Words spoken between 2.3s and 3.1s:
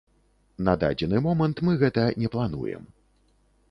плануем.